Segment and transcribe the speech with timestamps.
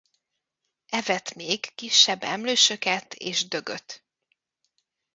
[0.89, 4.03] Evett még kisebb emlősöket és dögöt.